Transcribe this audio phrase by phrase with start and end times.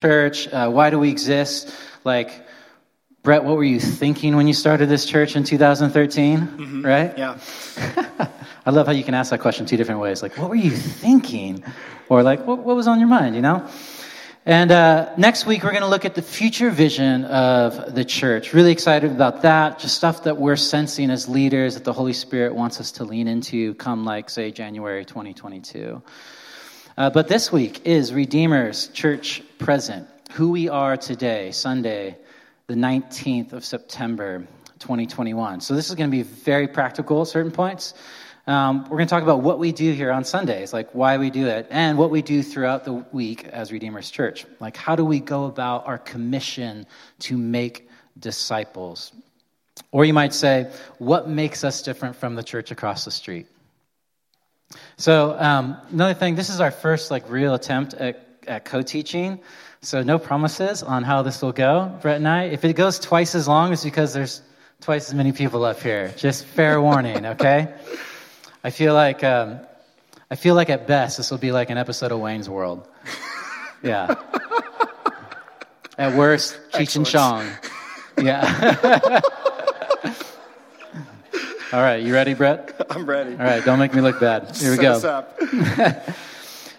[0.00, 0.46] church?
[0.46, 1.74] Uh, why do we exist?
[2.04, 2.46] Like,
[3.24, 6.38] Brett, what were you thinking when you started this church in 2013?
[6.38, 6.86] Mm-hmm.
[6.86, 7.18] Right?
[7.18, 7.38] Yeah.
[8.66, 10.22] I love how you can ask that question two different ways.
[10.22, 11.64] Like, what were you thinking?
[12.08, 13.68] Or like, what, what was on your mind, you know?
[14.46, 18.54] And uh, next week, we're going to look at the future vision of the church.
[18.54, 19.80] Really excited about that.
[19.80, 23.26] Just stuff that we're sensing as leaders that the Holy Spirit wants us to lean
[23.26, 26.00] into come, like, say, January 2022.
[26.98, 32.16] Uh, but this week is Redeemer's Church Present, who we are today, Sunday,
[32.66, 34.44] the 19th of September,
[34.80, 35.60] 2021.
[35.60, 37.94] So this is going to be very practical at certain points.
[38.48, 41.30] Um, we're going to talk about what we do here on Sundays, like why we
[41.30, 44.44] do it, and what we do throughout the week as Redeemer's Church.
[44.58, 46.84] Like, how do we go about our commission
[47.20, 47.88] to make
[48.18, 49.12] disciples?
[49.92, 50.68] Or you might say,
[50.98, 53.46] what makes us different from the church across the street?
[54.96, 59.40] So, um, another thing, this is our first like real attempt at, at co teaching.
[59.80, 62.44] So, no promises on how this will go, Brett and I.
[62.44, 64.42] If it goes twice as long, it's because there's
[64.80, 66.12] twice as many people up here.
[66.16, 67.72] Just fair warning, okay?
[68.64, 69.60] I feel like um,
[70.30, 72.86] I feel like at best this will be like an episode of Wayne's World.
[73.80, 74.16] Yeah.
[75.96, 77.48] at worst, Cheech and Chong.
[78.20, 79.20] Yeah.
[81.72, 82.86] All right, you ready, Brett?
[82.90, 83.32] I'm ready.
[83.32, 84.56] All right, don't make me look bad.
[84.56, 84.98] Here we go.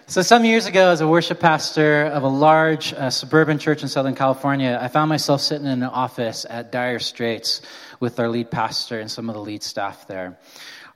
[0.06, 3.88] so, some years ago, as a worship pastor of a large uh, suburban church in
[3.88, 7.62] Southern California, I found myself sitting in an office at Dire Straits
[8.00, 10.38] with our lead pastor and some of the lead staff there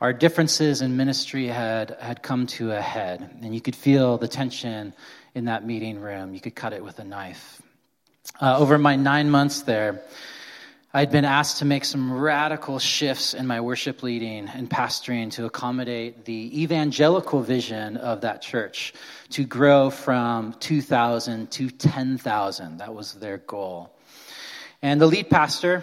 [0.00, 4.28] our differences in ministry had, had come to a head, and you could feel the
[4.28, 4.92] tension
[5.34, 6.34] in that meeting room.
[6.34, 7.62] You could cut it with a knife.
[8.40, 10.02] Uh, over my nine months there,
[10.96, 15.44] I'd been asked to make some radical shifts in my worship leading and pastoring to
[15.44, 18.94] accommodate the evangelical vision of that church
[19.30, 22.76] to grow from 2,000 to 10,000.
[22.78, 23.92] That was their goal.
[24.82, 25.82] And the lead pastor,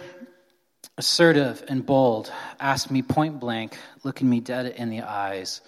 [0.96, 5.60] assertive and bold, asked me point blank, looking me dead in the eyes,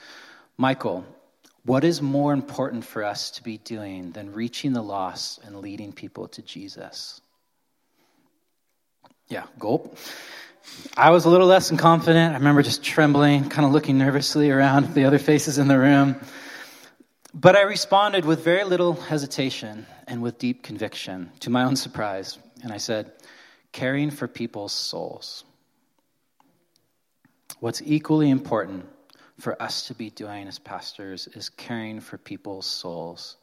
[0.56, 1.04] Michael,
[1.66, 5.92] what is more important for us to be doing than reaching the lost and leading
[5.92, 7.20] people to Jesus?
[9.28, 9.96] Yeah, gulp.
[10.96, 12.34] I was a little less than confident.
[12.34, 16.16] I remember just trembling, kind of looking nervously around the other faces in the room.
[17.32, 22.38] But I responded with very little hesitation and with deep conviction, to my own surprise.
[22.62, 23.12] And I said,
[23.72, 25.44] caring for people's souls.
[27.60, 28.86] What's equally important
[29.40, 33.36] for us to be doing as pastors is caring for people's souls.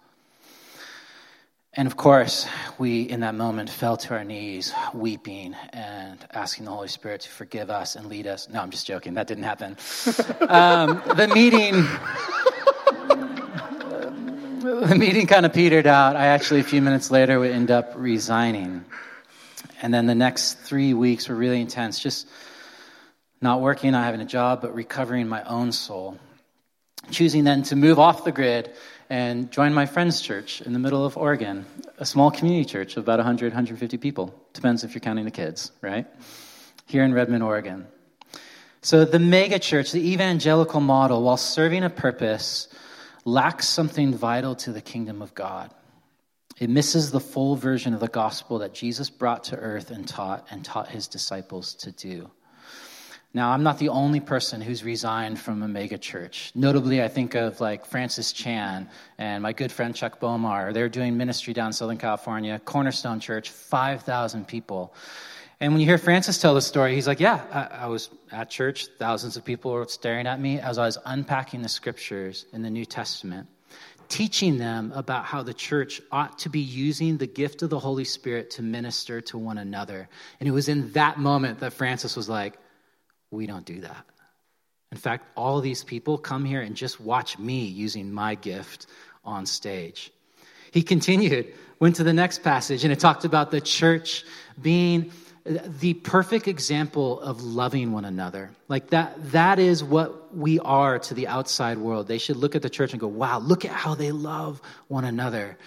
[1.74, 2.50] And of course,
[2.80, 7.30] we in that moment fell to our knees, weeping and asking the Holy Spirit to
[7.30, 8.50] forgive us and lead us.
[8.50, 9.14] No, I'm just joking.
[9.14, 9.78] That didn't happen.
[10.50, 11.88] um, the meeting.
[14.60, 16.18] the meeting kind of petered out.
[16.18, 18.84] I actually, a few minutes later, would end up resigning.
[19.82, 22.28] And then the next three weeks were really intense, just
[23.40, 26.20] not working, not having a job, but recovering my own soul.
[27.12, 28.74] Choosing then to move off the grid
[29.12, 31.66] and join my friend's church in the middle of Oregon,
[31.98, 34.34] a small community church of about 100, 150 people.
[34.54, 36.08] Depends if you're counting the kids, right?
[36.86, 37.88] Here in Redmond, Oregon.
[38.82, 42.70] So the mega church, the evangelical model, while serving a purpose,
[43.26, 45.74] lacks something vital to the kingdom of God.
[46.58, 50.48] It misses the full version of the gospel that Jesus brought to earth and taught
[50.50, 52.32] and taught his disciples to do.
[53.34, 56.52] Now, I'm not the only person who's resigned from a mega church.
[56.54, 60.74] Notably, I think of like Francis Chan and my good friend Chuck Bomar.
[60.74, 64.94] They're doing ministry down in Southern California, Cornerstone Church, 5,000 people.
[65.62, 68.50] And when you hear Francis tell the story, he's like, Yeah, I, I, was at
[68.50, 72.64] church, thousands of people were staring at me as I was unpacking the scriptures in
[72.64, 73.48] the New Testament
[74.12, 78.04] teaching them about how the church ought to be using the gift of the Holy
[78.04, 80.10] Spirit to minister to one another.
[80.42, 82.58] And it was in that moment that Francis was like,
[83.32, 84.06] We don't do that.
[84.92, 88.88] In fact, all these people come here and just watch me using my gift
[89.24, 90.12] on stage.
[90.72, 94.26] He continued, went to the next passage, and it talked about the church
[94.62, 95.12] being
[95.46, 98.52] the perfect example of loving one another.
[98.68, 102.08] Like that, that is what we are to the outside world.
[102.08, 105.04] They should look at the church and go, wow, look at how they love one
[105.04, 105.58] another.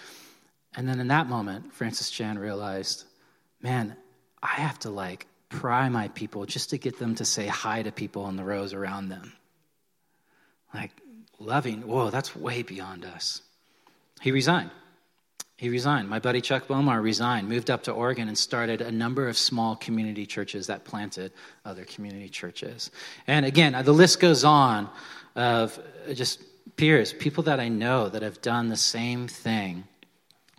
[0.76, 3.04] And then in that moment, Francis Chan realized,
[3.62, 3.96] man,
[4.42, 7.92] I have to like pry my people just to get them to say hi to
[7.92, 9.32] people in the rows around them.
[10.74, 10.90] Like
[11.38, 13.40] loving, whoa, that's way beyond us.
[14.20, 14.70] He resigned.
[15.56, 16.08] He resigned.
[16.08, 19.76] My buddy Chuck Bomar resigned, moved up to Oregon, and started a number of small
[19.76, 21.32] community churches that planted
[21.64, 22.90] other community churches.
[23.28, 24.90] And again, the list goes on
[25.36, 25.78] of
[26.12, 26.42] just
[26.76, 29.84] peers, people that I know that have done the same thing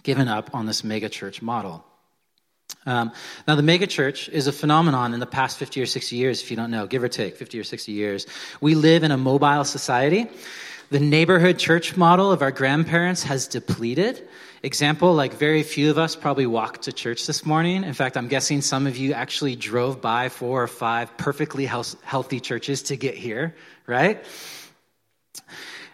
[0.03, 1.83] given up on this megachurch model.
[2.85, 3.11] Um,
[3.47, 6.57] now, the megachurch is a phenomenon in the past 50 or 60 years, if you
[6.57, 8.27] don't know, give or take 50 or 60 years.
[8.61, 10.27] We live in a mobile society.
[10.91, 14.27] The neighborhood church model of our grandparents has depleted.
[14.61, 17.83] Example, like very few of us probably walked to church this morning.
[17.83, 22.39] In fact, I'm guessing some of you actually drove by four or five perfectly healthy
[22.39, 23.55] churches to get here,
[23.87, 24.23] right?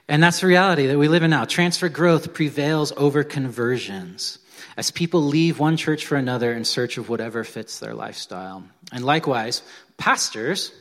[0.10, 1.46] And that's the reality that we live in now.
[1.46, 4.40] Transfer growth prevails over conversions
[4.78, 8.64] as people leave one church for another in search of whatever fits their lifestyle.
[8.92, 9.62] And likewise,
[9.98, 10.72] pastors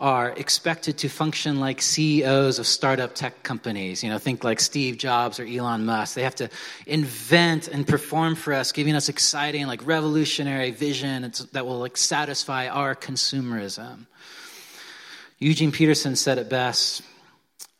[0.00, 4.04] are expected to function like CEOs of startup tech companies.
[4.04, 6.14] You know, think like Steve Jobs or Elon Musk.
[6.14, 6.48] They have to
[6.86, 12.68] invent and perform for us, giving us exciting, like revolutionary vision that will like satisfy
[12.68, 14.06] our consumerism.
[15.40, 17.02] Eugene Peterson said it best.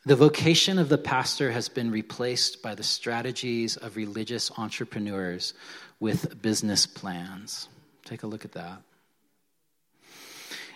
[0.09, 5.53] The vocation of the pastor has been replaced by the strategies of religious entrepreneurs
[5.99, 7.69] with business plans.
[8.05, 8.81] Take a look at that.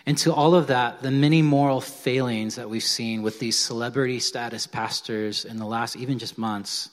[0.06, 4.20] And to all of that, the many moral failings that we've seen with these celebrity
[4.20, 6.90] status pastors in the last even just months,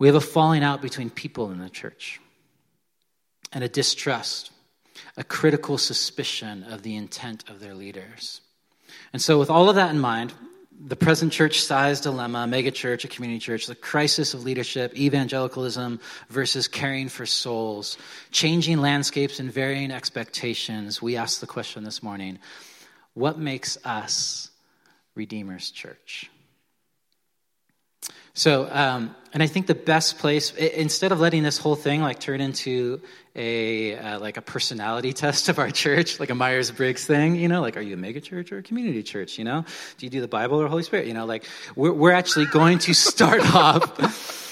[0.00, 2.20] we have a falling out between people in the church
[3.52, 4.50] and a distrust,
[5.16, 8.40] a critical suspicion of the intent of their leaders.
[9.12, 10.32] And so, with all of that in mind,
[10.86, 16.00] the present church size dilemma, mega church, a community church, the crisis of leadership, evangelicalism
[16.28, 17.96] versus caring for souls,
[18.30, 22.38] changing landscapes and varying expectations, we ask the question this morning
[23.14, 24.50] what makes us
[25.14, 26.30] Redeemer's Church?
[28.34, 32.18] So, um, and I think the best place, instead of letting this whole thing like
[32.18, 33.00] turn into
[33.36, 37.48] a uh, like a personality test of our church, like a Myers Briggs thing, you
[37.48, 39.38] know, like are you a mega church or a community church?
[39.38, 39.64] You know,
[39.98, 41.06] do you do the Bible or Holy Spirit?
[41.06, 41.44] You know, like
[41.76, 44.42] we're we're actually going to start off.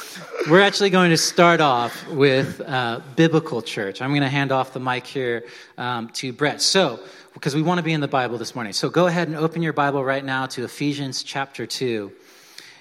[0.48, 4.00] We're actually going to start off with uh, biblical church.
[4.02, 5.44] I'm going to hand off the mic here
[5.78, 6.60] um, to Brett.
[6.60, 6.98] So,
[7.32, 8.72] because we want to be in the Bible this morning.
[8.72, 12.12] So, go ahead and open your Bible right now to Ephesians chapter 2.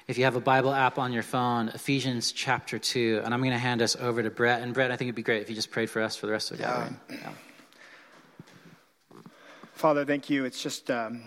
[0.08, 3.52] If you have a Bible app on your phone, Ephesians chapter 2, and I'm going
[3.52, 4.62] to hand us over to Brett.
[4.62, 6.32] And Brett, I think it'd be great if you just prayed for us for the
[6.32, 6.70] rest of the yeah.
[6.70, 7.00] gathering.
[7.10, 7.30] Yeah.
[9.74, 10.44] Father, thank you.
[10.46, 11.22] It's just um,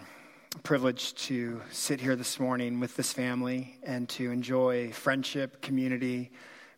[0.57, 6.33] a privilege to sit here this morning with this family and to enjoy friendship, community,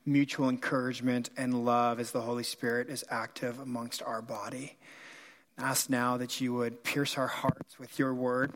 [0.05, 4.77] mutual encouragement, and love as the Holy Spirit is active amongst our body.
[5.57, 8.53] Ask now that you would pierce our hearts with your word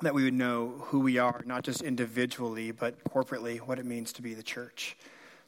[0.00, 4.12] that we would know who we are, not just individually, but corporately, what it means
[4.14, 4.96] to be the church.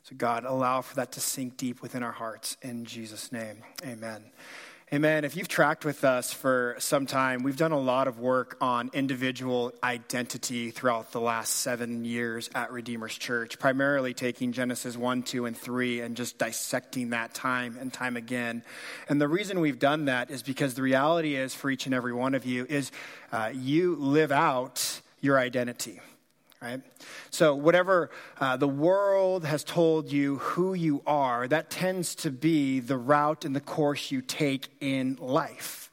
[0.02, 2.56] So, God, allow for that to sink deep within our hearts.
[2.62, 4.24] In Jesus' name, amen.
[4.94, 5.24] Amen.
[5.24, 8.90] If you've tracked with us for some time, we've done a lot of work on
[8.92, 15.46] individual identity throughout the last seven years at Redeemer's Church, primarily taking Genesis 1, 2,
[15.46, 18.62] and 3 and just dissecting that time and time again.
[19.08, 22.12] And the reason we've done that is because the reality is for each and every
[22.12, 22.92] one of you is
[23.32, 25.98] uh, you live out your identity
[26.64, 26.80] right?
[27.30, 32.80] So, whatever uh, the world has told you who you are, that tends to be
[32.80, 35.84] the route and the course you take in life.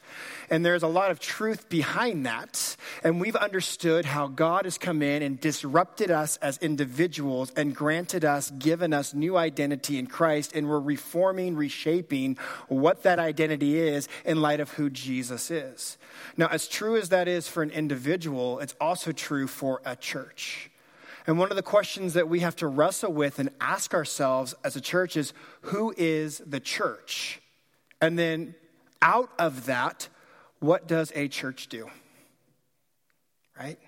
[0.49, 2.75] And there's a lot of truth behind that.
[3.03, 8.25] And we've understood how God has come in and disrupted us as individuals and granted
[8.25, 10.53] us, given us new identity in Christ.
[10.53, 15.97] And we're reforming, reshaping what that identity is in light of who Jesus is.
[16.35, 20.70] Now, as true as that is for an individual, it's also true for a church.
[21.27, 24.75] And one of the questions that we have to wrestle with and ask ourselves as
[24.75, 27.41] a church is who is the church?
[27.99, 28.55] And then
[29.01, 30.07] out of that,
[30.59, 31.89] what does a church do?
[33.57, 33.79] Right?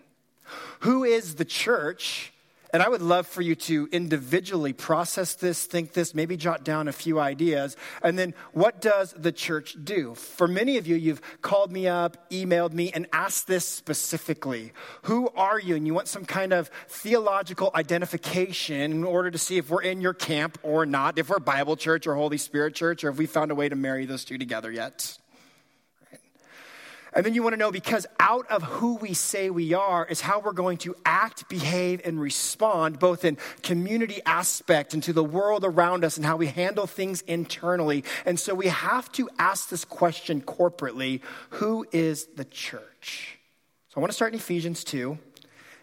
[0.82, 2.33] Who is the church?
[2.74, 6.88] And I would love for you to individually process this, think this, maybe jot down
[6.88, 7.78] a few ideas.
[8.02, 10.16] And then what does the church do?
[10.16, 15.30] For many of you, you've called me up, emailed me, and asked this specifically Who
[15.36, 15.76] are you?
[15.76, 20.02] And you want some kind of theological identification in order to see if we're in
[20.02, 23.28] your camp or not, if we're Bible church or Holy Spirit church, or if we
[23.28, 25.20] found a way to marry those two together yet.
[27.16, 30.22] And then you want to know because out of who we say we are is
[30.22, 35.24] how we're going to act, behave, and respond, both in community aspect and to the
[35.24, 38.04] world around us and how we handle things internally.
[38.26, 43.38] And so we have to ask this question corporately who is the church?
[43.90, 45.18] So I want to start in Ephesians 2,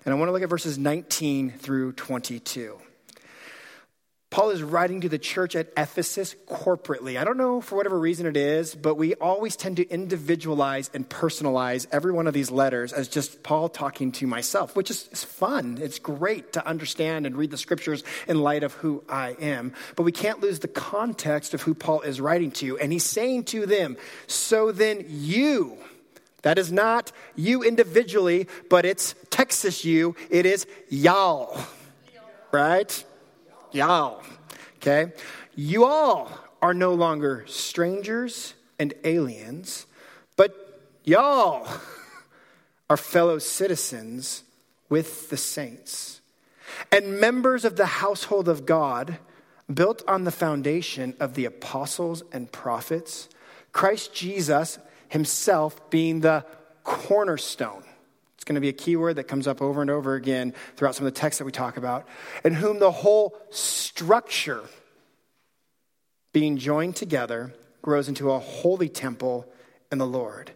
[0.05, 2.81] and I want to look at verses 19 through 22.
[4.31, 7.19] Paul is writing to the church at Ephesus corporately.
[7.19, 11.09] I don't know for whatever reason it is, but we always tend to individualize and
[11.09, 15.25] personalize every one of these letters as just Paul talking to myself, which is, is
[15.25, 15.79] fun.
[15.83, 19.73] It's great to understand and read the scriptures in light of who I am.
[19.97, 22.79] But we can't lose the context of who Paul is writing to.
[22.79, 23.97] And he's saying to them,
[24.29, 25.77] So then you,
[26.43, 31.61] that is not you individually, but it's Texas you, it is y'all,
[32.53, 33.05] right?
[33.73, 34.23] Y'all.
[34.77, 35.13] Okay?
[35.55, 36.31] You all
[36.63, 39.87] are no longer strangers and aliens,
[40.37, 41.67] but y'all
[42.91, 44.43] are fellow citizens
[44.89, 46.21] with the saints
[46.91, 49.19] and members of the household of God,
[49.73, 53.29] built on the foundation of the apostles and prophets,
[53.73, 56.45] Christ Jesus himself being the
[56.85, 57.85] cornerstone
[58.41, 60.95] it's going to be a key word that comes up over and over again throughout
[60.95, 62.09] some of the texts that we talk about.
[62.43, 64.63] In whom the whole structure,
[66.33, 69.47] being joined together, grows into a holy temple
[69.93, 70.53] in the Lord.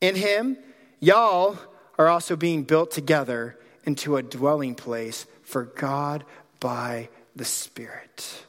[0.00, 0.56] In him,
[1.00, 1.58] y'all
[1.98, 6.24] are also being built together into a dwelling place for God
[6.60, 8.44] by the Spirit.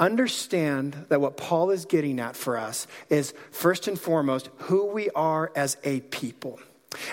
[0.00, 5.10] Understand that what Paul is getting at for us is first and foremost who we
[5.10, 6.58] are as a people.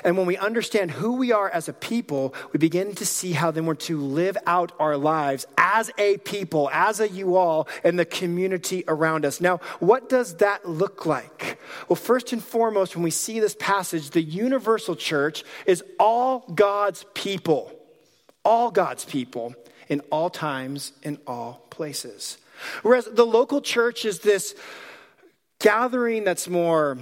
[0.03, 3.51] And when we understand who we are as a people, we begin to see how
[3.51, 7.95] then we're to live out our lives as a people, as a you all, in
[7.95, 9.41] the community around us.
[9.41, 11.59] Now, what does that look like?
[11.87, 17.05] Well, first and foremost, when we see this passage, the universal church is all God's
[17.13, 17.71] people,
[18.43, 19.55] all God's people
[19.87, 22.37] in all times, in all places.
[22.81, 24.55] Whereas the local church is this
[25.59, 26.97] gathering that's more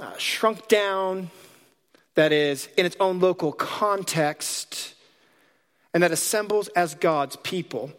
[0.00, 1.30] uh, shrunk down,
[2.14, 4.94] that is in its own local context
[5.94, 7.90] and that assembles as God's people.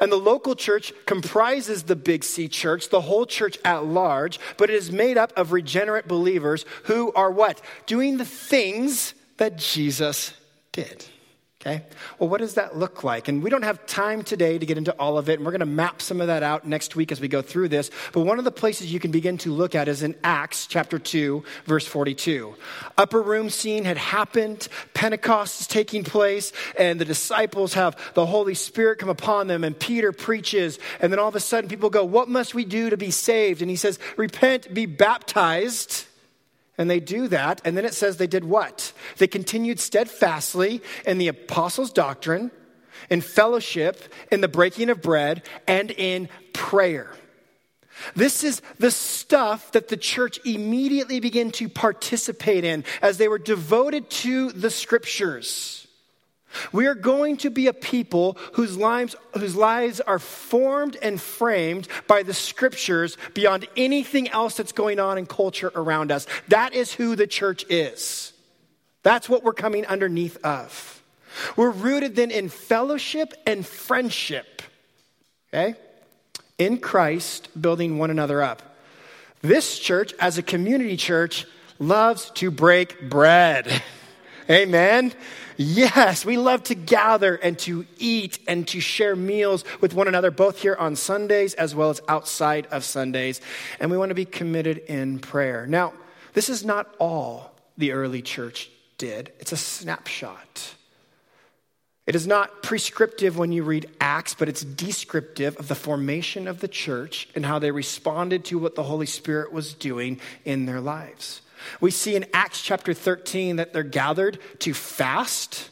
[0.00, 4.70] And the local church comprises the Big C church, the whole church at large, but
[4.70, 7.60] it is made up of regenerate believers who are what?
[7.86, 10.34] Doing the things that Jesus
[10.72, 11.04] did.
[11.60, 11.82] Okay?
[12.20, 13.26] Well, what does that look like?
[13.26, 15.58] And we don't have time today to get into all of it, and we're going
[15.58, 17.90] to map some of that out next week as we go through this.
[18.12, 21.00] But one of the places you can begin to look at is in Acts chapter
[21.00, 22.54] 2, verse 42.
[22.96, 28.54] Upper room scene had happened, Pentecost is taking place, and the disciples have the Holy
[28.54, 32.04] Spirit come upon them, and Peter preaches, and then all of a sudden people go,
[32.04, 33.62] What must we do to be saved?
[33.62, 36.04] And he says, Repent, be baptized
[36.78, 37.60] and they do that.
[37.64, 38.92] And then it says they did what?
[39.18, 42.52] They continued steadfastly in the apostles' doctrine,
[43.10, 47.10] in fellowship, in the breaking of bread, and in prayer.
[48.14, 53.40] This is the stuff that the church immediately began to participate in as they were
[53.40, 55.87] devoted to the scriptures.
[56.72, 61.88] We are going to be a people whose lives, whose lives are formed and framed
[62.06, 66.26] by the scriptures beyond anything else that's going on in culture around us.
[66.48, 68.32] That is who the church is.
[69.02, 71.02] That's what we're coming underneath of.
[71.56, 74.62] We're rooted then in fellowship and friendship,
[75.52, 75.74] okay?
[76.56, 78.62] In Christ, building one another up.
[79.40, 81.46] This church, as a community church,
[81.78, 83.82] loves to break bread.
[84.50, 85.12] Amen.
[85.58, 90.30] Yes, we love to gather and to eat and to share meals with one another,
[90.30, 93.40] both here on Sundays as well as outside of Sundays.
[93.78, 95.66] And we want to be committed in prayer.
[95.66, 95.92] Now,
[96.32, 100.74] this is not all the early church did, it's a snapshot.
[102.06, 106.60] It is not prescriptive when you read Acts, but it's descriptive of the formation of
[106.60, 110.80] the church and how they responded to what the Holy Spirit was doing in their
[110.80, 111.42] lives.
[111.80, 115.70] We see in Acts chapter 13 that they're gathered to fast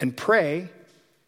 [0.00, 0.68] and pray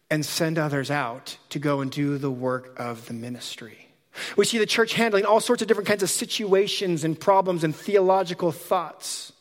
[0.09, 3.87] and send others out to go and do the work of the ministry.
[4.35, 7.75] We see the church handling all sorts of different kinds of situations and problems and
[7.75, 9.31] theological thoughts.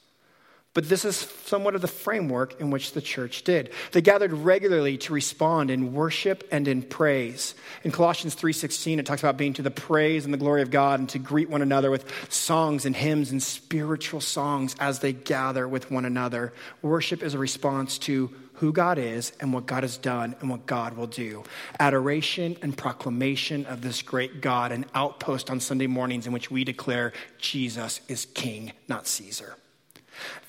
[0.77, 1.17] But this is
[1.47, 3.71] somewhat of the framework in which the church did.
[3.93, 7.55] They gathered regularly to respond in worship and in praise.
[7.83, 11.01] In Colossians 3:16 it talks about being to the praise and the glory of God
[11.01, 15.67] and to greet one another with songs and hymns and spiritual songs as they gather
[15.67, 16.53] with one another.
[16.83, 20.67] Worship is a response to who God is and what God has done and what
[20.67, 21.45] God will do.
[21.81, 26.65] Adoration and proclamation of this great God, an outpost on Sunday mornings in which we
[26.65, 29.57] declare Jesus is king, not Caesar.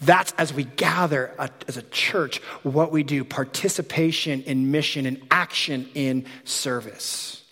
[0.02, 1.32] That's as we gather
[1.68, 7.44] as a church, what we do participation in mission and action in service.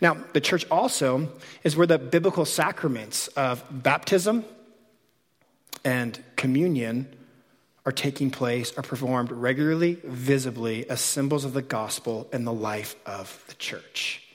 [0.00, 1.28] Now, the church also
[1.64, 4.44] is where the biblical sacraments of baptism
[5.84, 7.14] and communion
[7.84, 12.94] are taking place are performed regularly, visibly, as symbols of the gospel and the life
[13.06, 14.27] of the church.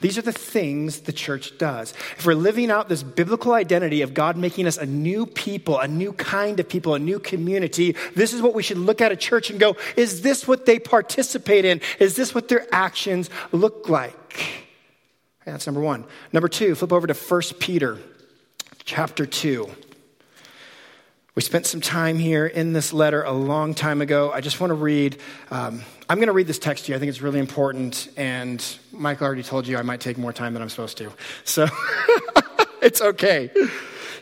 [0.00, 1.92] These are the things the church does.
[2.16, 5.88] If we're living out this biblical identity of God making us a new people, a
[5.88, 9.16] new kind of people, a new community, this is what we should look at a
[9.16, 11.80] church and go, is this what they participate in?
[11.98, 14.66] Is this what their actions look like?
[15.44, 16.04] That's number one.
[16.32, 17.98] Number two, flip over to 1 Peter
[18.84, 19.70] chapter 2.
[21.40, 24.30] We spent some time here in this letter a long time ago.
[24.30, 25.16] I just want to read.
[25.50, 26.96] Um, I'm going to read this text to you.
[26.96, 28.10] I think it's really important.
[28.18, 31.10] And Michael already told you I might take more time than I'm supposed to.
[31.44, 31.66] So
[32.82, 33.50] it's okay.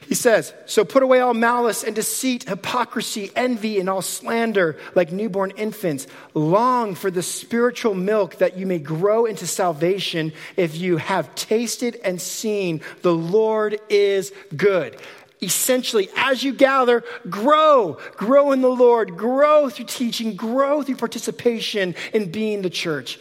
[0.08, 5.12] He says, So put away all malice and deceit, hypocrisy, envy, and all slander like
[5.12, 6.06] newborn infants.
[6.34, 11.96] Long for the spiritual milk that you may grow into salvation if you have tasted
[12.04, 14.98] and seen the Lord is good.
[15.40, 17.98] Essentially, as you gather, grow.
[18.16, 19.16] Grow in the Lord.
[19.16, 20.36] Grow through teaching.
[20.36, 23.20] Grow through participation in being the church.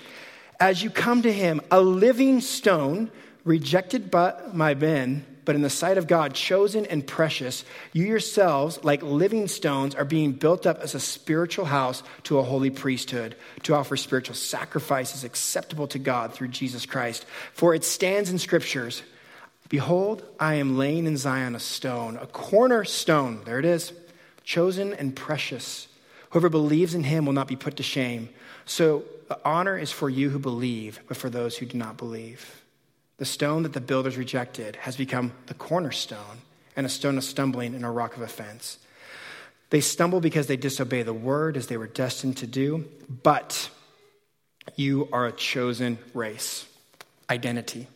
[0.60, 3.12] As you come to Him, a living stone,
[3.44, 8.84] rejected by my men but in the sight of God, chosen and precious, you yourselves,
[8.84, 13.34] like living stones, are being built up as a spiritual house to a holy priesthood,
[13.64, 17.26] to offer spiritual sacrifices acceptable to God through Jesus Christ.
[17.54, 19.04] For it stands in scriptures
[19.70, 23.92] Behold, I am laying in Zion a stone, a cornerstone, there it is,
[24.44, 25.88] chosen and precious.
[26.30, 28.30] Whoever believes in him will not be put to shame.
[28.66, 32.64] So the honor is for you who believe, but for those who do not believe.
[33.18, 36.42] The stone that the builders rejected has become the cornerstone
[36.76, 38.78] and a stone of stumbling and a rock of offense.
[39.70, 42.88] They stumble because they disobey the word as they were destined to do,
[43.24, 43.70] but
[44.76, 46.68] you are a chosen race.
[47.30, 47.88] Identity.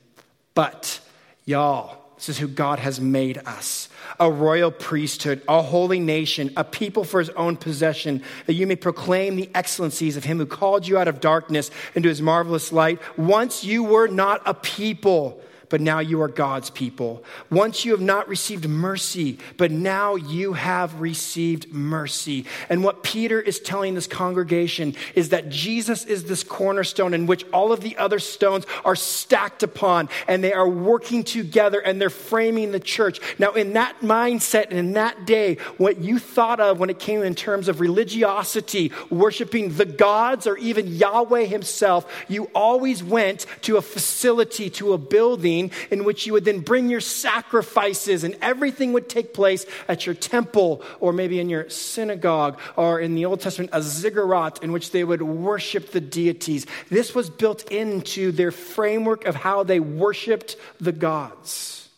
[0.54, 1.00] But
[1.46, 6.64] y'all, this is who God has made us a royal priesthood, a holy nation, a
[6.64, 10.88] people for his own possession, that you may proclaim the excellencies of him who called
[10.88, 13.00] you out of darkness into his marvelous light.
[13.18, 15.41] Once you were not a people
[15.72, 17.24] but now you are God's people.
[17.50, 22.46] Once you have not received mercy, but now you have received mercy.
[22.70, 27.46] And what Peter is telling this congregation is that Jesus is this cornerstone in which
[27.52, 32.10] all of the other stones are stacked upon and they are working together and they're
[32.10, 33.20] framing the church.
[33.40, 37.24] Now, in that mindset and in that day, what you thought of when it came
[37.24, 43.78] in terms of religiosity, worshiping the gods or even Yahweh himself, you always went to
[43.78, 45.61] a facility, to a building
[45.92, 50.16] in which you would then bring your sacrifices and everything would take place at your
[50.16, 54.92] temple or maybe in your synagogue or in the Old Testament, a ziggurat in which
[54.92, 56.66] they would worship the deities.
[56.90, 61.90] This was built into their framework of how they worshiped the gods.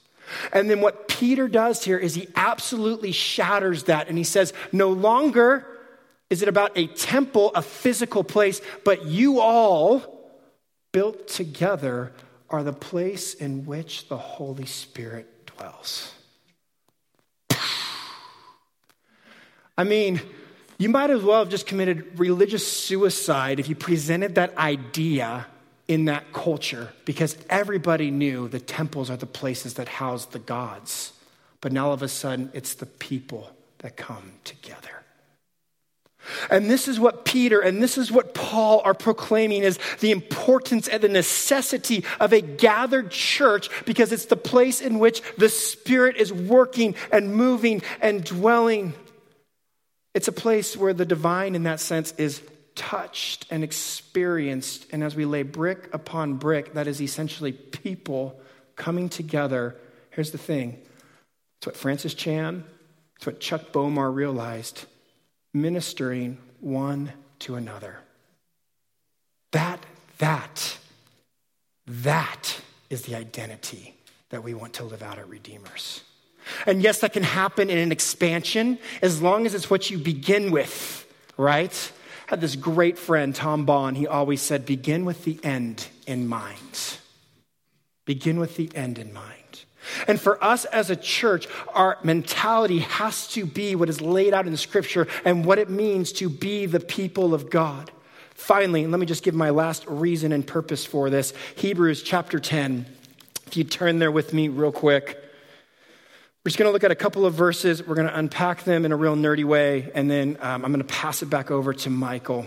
[0.52, 4.90] And then what Peter does here is he absolutely shatters that and he says, no
[4.90, 5.68] longer
[6.30, 10.02] is it about a temple, a physical place, but you all
[10.92, 12.12] built together
[12.54, 16.14] are the place in which the Holy Spirit dwells.
[19.78, 20.22] I mean,
[20.78, 25.48] you might as well have just committed religious suicide if you presented that idea
[25.88, 31.12] in that culture because everybody knew the temples are the places that house the gods.
[31.60, 35.03] But now all of a sudden, it's the people that come together.
[36.50, 40.88] And this is what Peter and this is what Paul are proclaiming is the importance
[40.88, 46.18] and the necessity of a gathered church because it's the place in which the Spirit
[46.18, 48.94] is working and moving and dwelling.
[50.14, 52.42] It's a place where the divine, in that sense, is
[52.76, 54.88] touched and experienced.
[54.92, 58.40] And as we lay brick upon brick, that is essentially people
[58.76, 59.76] coming together.
[60.12, 60.80] Here's the thing
[61.58, 62.64] it's what Francis Chan,
[63.18, 64.86] it's what Chuck Bomar realized
[65.54, 67.98] ministering one to another.
[69.52, 69.80] That,
[70.18, 70.78] that,
[71.88, 73.96] that is the identity
[74.30, 76.02] that we want to live out at Redeemers.
[76.66, 80.52] And yes, that can happen in an expansion as long as it's what you begin
[80.52, 81.06] with,
[81.38, 81.92] right?
[82.28, 83.98] I had this great friend, Tom Bond.
[83.98, 86.98] He always said, begin with the end in mind.
[88.06, 89.64] Begin with the end in mind.
[90.08, 94.48] And for us as a church, our mentality has to be what is laid out
[94.48, 97.92] in Scripture and what it means to be the people of God.
[98.36, 102.40] Finally, and let me just give my last reason and purpose for this Hebrews chapter
[102.40, 102.86] 10.
[103.48, 105.20] If you turn there with me real quick.
[106.44, 107.86] We're just going to look at a couple of verses.
[107.86, 110.86] We're going to unpack them in a real nerdy way, and then um, I'm going
[110.86, 112.46] to pass it back over to Michael.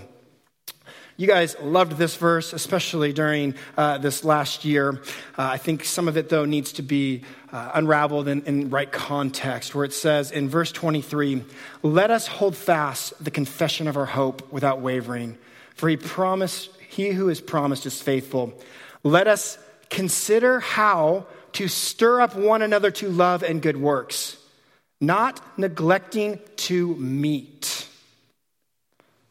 [1.18, 5.00] You guys loved this verse, especially during uh, this last year.
[5.38, 8.90] Uh, I think some of it, though, needs to be uh, unraveled in, in right
[8.90, 11.42] context, where it says in verse 23
[11.82, 15.38] Let us hold fast the confession of our hope without wavering,
[15.74, 18.52] for he promised, he who is promised is faithful.
[19.02, 19.56] Let us
[19.88, 24.36] consider how to stir up one another to love and good works,
[25.00, 27.85] not neglecting to meet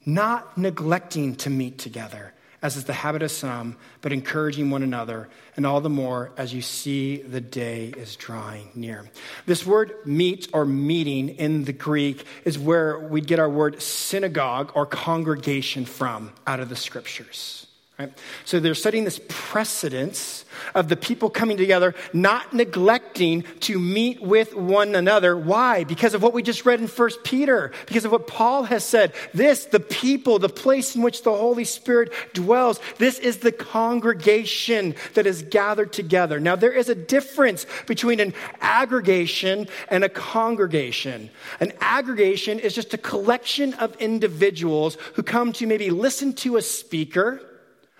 [0.05, 5.29] not neglecting to meet together, as is the habit of some, but encouraging one another,
[5.55, 9.09] and all the more as you see the day is drawing near.
[9.45, 14.71] This word meet or meeting in the Greek is where we get our word synagogue
[14.75, 17.67] or congregation from out of the scriptures.
[17.97, 18.11] Right?
[18.43, 24.53] So they're setting this precedence of the people coming together, not neglecting to meet with
[24.53, 25.37] one another.
[25.37, 25.85] Why?
[25.85, 29.13] Because of what we just read in First Peter, because of what Paul has said.
[29.33, 34.95] This, the people, the place in which the Holy Spirit dwells, this is the congregation
[35.13, 36.37] that is gathered together.
[36.37, 41.29] Now, there is a difference between an aggregation and a congregation.
[41.61, 46.61] An aggregation is just a collection of individuals who come to maybe listen to a
[46.61, 47.41] speaker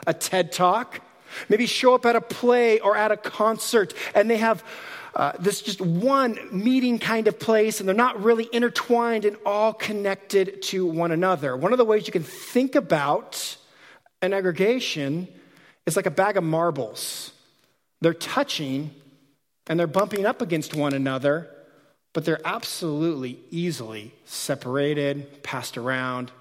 [0.07, 1.01] a TED talk,
[1.49, 4.63] maybe show up at a play or at a concert, and they have
[5.15, 9.73] uh, this just one meeting kind of place, and they're not really intertwined and all
[9.73, 11.55] connected to one another.
[11.55, 13.57] One of the ways you can think about
[14.21, 15.27] an aggregation
[15.85, 17.31] is like a bag of marbles.
[18.01, 18.91] They're touching
[19.67, 21.49] and they're bumping up against one another,
[22.13, 26.31] but they're absolutely easily separated, passed around,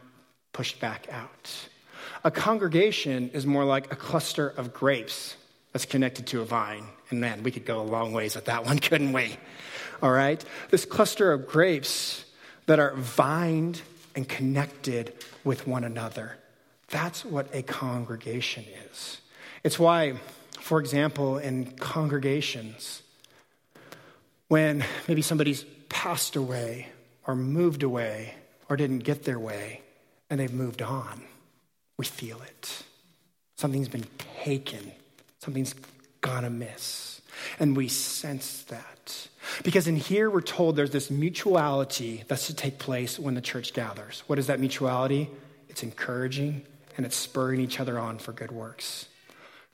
[0.53, 1.69] pushed back out.
[2.25, 5.37] A congregation is more like a cluster of grapes
[5.73, 6.87] that's connected to a vine.
[7.11, 9.37] And man, we could go a long ways with that one, couldn't we?
[10.03, 10.43] All right?
[10.71, 12.25] This cluster of grapes
[12.65, 13.83] that are vined
[14.17, 15.13] and connected
[15.45, 16.39] with one another.
[16.89, 19.21] That's what a congregation is.
[19.63, 20.15] It's why,
[20.61, 23.03] for example, in congregations,
[24.49, 26.89] when maybe somebody's passed away
[27.27, 28.35] or moved away
[28.71, 29.83] or didn't get their way
[30.31, 31.23] and they've moved on,
[31.97, 32.83] we feel it.
[33.57, 34.07] Something's been
[34.43, 34.93] taken,
[35.39, 35.75] something's
[36.21, 37.21] gone amiss.
[37.59, 39.29] And we sense that.
[39.65, 43.75] Because in here, we're told there's this mutuality that's to take place when the church
[43.75, 44.23] gathers.
[44.29, 45.29] What is that mutuality?
[45.69, 46.63] It's encouraging
[46.97, 49.07] and it's spurring each other on for good works.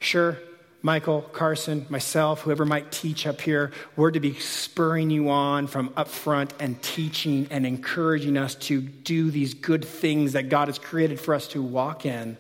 [0.01, 0.39] Sure,
[0.83, 5.93] Michael, Carson, myself, whoever might teach up here, we're to be spurring you on from
[5.95, 10.79] up front and teaching and encouraging us to do these good things that God has
[10.79, 12.39] created for us to walk in.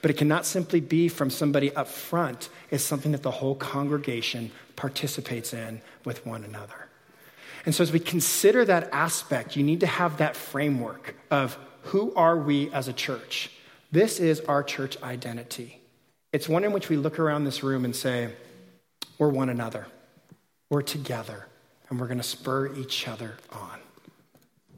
[0.00, 4.50] But it cannot simply be from somebody up front, it's something that the whole congregation
[4.74, 6.88] participates in with one another.
[7.66, 12.14] And so, as we consider that aspect, you need to have that framework of who
[12.14, 13.50] are we as a church?
[13.92, 15.80] This is our church identity.
[16.32, 18.30] It's one in which we look around this room and say,
[19.18, 19.86] we're one another,
[20.68, 21.46] we're together,
[21.88, 23.78] and we're going to spur each other on.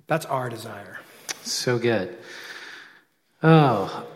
[0.06, 1.00] That's our desire.
[1.42, 2.16] So good.
[3.42, 4.06] Oh,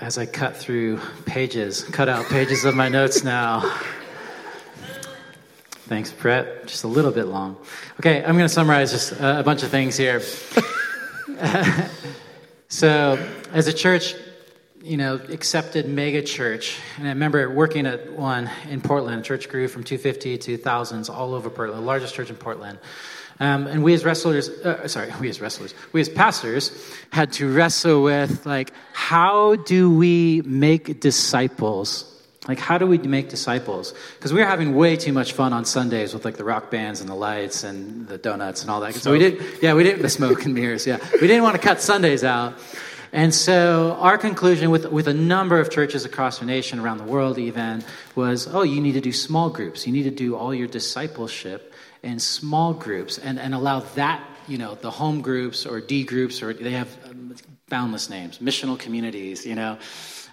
[0.00, 3.78] as I cut through pages, cut out pages of my notes now.
[5.88, 6.66] Thanks, Brett.
[6.66, 7.56] Just a little bit long.
[7.98, 10.20] Okay, I'm going to summarize just a bunch of things here.
[12.68, 13.18] so,
[13.52, 14.14] as a church,
[14.82, 16.78] you know, accepted mega church.
[16.96, 19.24] And I remember working at one in Portland.
[19.24, 22.78] Church grew from 250 to thousands all over Portland, the largest church in Portland.
[23.40, 26.72] Um, and we as wrestlers, uh, sorry, we as wrestlers, we as pastors
[27.10, 32.14] had to wrestle with like, how do we make disciples?
[32.48, 33.94] Like, how do we make disciples?
[34.14, 37.00] Because we were having way too much fun on Sundays with like the rock bands
[37.00, 38.94] and the lights and the donuts and all that.
[38.94, 39.02] Smoke.
[39.02, 40.86] So we did, yeah, we didn't the smoke and mirrors.
[40.86, 42.58] Yeah, we didn't want to cut Sundays out.
[43.12, 47.04] And so our conclusion with, with a number of churches across the nation, around the
[47.04, 47.82] world even,
[48.14, 49.86] was, oh, you need to do small groups.
[49.86, 54.58] You need to do all your discipleship in small groups and, and allow that, you
[54.58, 56.88] know, the home groups or D groups, or they have
[57.68, 59.78] boundless names, missional communities, you know.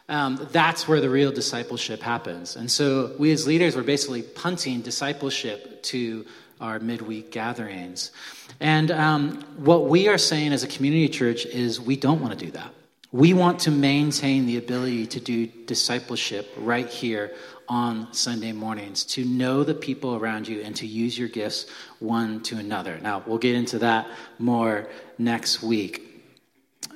[0.08, 2.56] Um, that's where the real discipleship happens.
[2.56, 6.26] And so we as leaders were basically punting discipleship to
[6.62, 8.12] our midweek gatherings.
[8.60, 12.46] And um, what we are saying as a community church is we don't want to
[12.46, 12.74] do that.
[13.12, 17.34] We want to maintain the ability to do discipleship right here
[17.68, 21.68] on Sunday mornings, to know the people around you and to use your gifts
[22.00, 23.00] one to another.
[23.02, 24.88] Now, we'll get into that more
[25.18, 26.02] next week.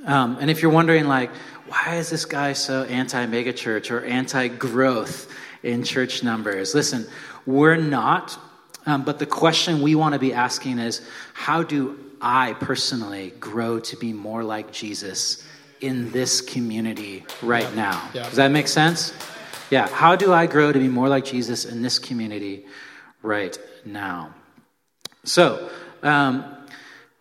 [0.05, 1.31] Um, and if you're wondering, like,
[1.67, 6.73] why is this guy so anti megachurch or anti growth in church numbers?
[6.73, 7.07] Listen,
[7.45, 8.37] we're not
[8.89, 11.01] um, but the question we want to be asking is
[11.33, 15.43] how do I personally grow to be more like Jesus
[15.81, 18.09] in this community right now.
[18.13, 18.23] Yeah.
[18.23, 19.13] Does that make sense?
[19.69, 19.87] Yeah.
[19.87, 22.65] How do I grow to be more like Jesus in this community
[23.21, 24.33] right now?
[25.23, 25.69] So,
[26.03, 26.55] um,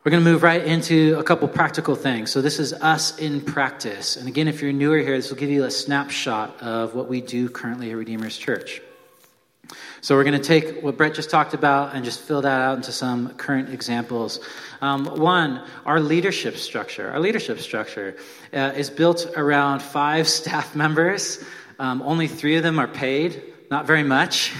[0.04, 2.31] we're going to move right into a couple practical things.
[2.31, 4.16] So, this is us in practice.
[4.16, 7.20] And again, if you're newer here, this will give you a snapshot of what we
[7.20, 8.81] do currently at Redeemer's Church.
[10.00, 12.76] So, we're going to take what Brett just talked about and just fill that out
[12.76, 14.40] into some current examples.
[14.80, 17.11] Um, one, our leadership structure.
[17.11, 18.16] Our leadership structure
[18.52, 21.42] uh, is built around five staff members.
[21.78, 24.52] Um, only three of them are paid, not very much,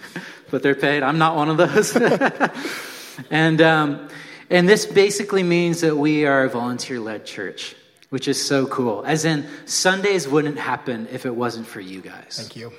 [0.50, 1.02] but they're paid.
[1.02, 1.96] I'm not one of those.
[3.30, 4.08] and, um,
[4.50, 7.74] and this basically means that we are a volunteer led church,
[8.10, 9.04] which is so cool.
[9.06, 12.36] As in, Sundays wouldn't happen if it wasn't for you guys.
[12.38, 12.72] Thank you.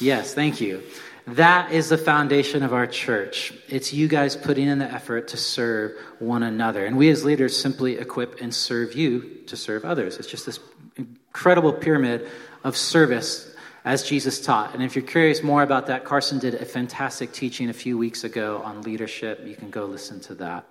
[0.00, 0.82] Yes, thank you.
[1.26, 3.52] That is the foundation of our church.
[3.68, 6.84] It's you guys putting in the effort to serve one another.
[6.84, 10.18] And we as leaders simply equip and serve you to serve others.
[10.18, 10.58] It's just this
[10.96, 12.28] incredible pyramid
[12.64, 13.54] of service
[13.84, 14.74] as Jesus taught.
[14.74, 18.24] And if you're curious more about that, Carson did a fantastic teaching a few weeks
[18.24, 19.46] ago on leadership.
[19.46, 20.64] You can go listen to that.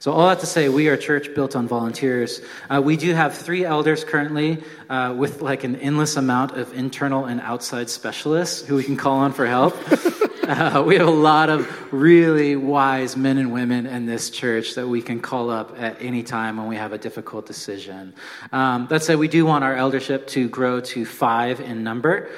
[0.00, 2.40] So, all that to say, we are a church built on volunteers.
[2.70, 7.24] Uh, we do have three elders currently uh, with like an endless amount of internal
[7.24, 9.76] and outside specialists who we can call on for help.
[10.48, 14.88] Uh, we have a lot of really wise men and women in this church that
[14.88, 18.14] we can call up at any time when we have a difficult decision.
[18.50, 22.30] Um, that said, we do want our eldership to grow to five in number.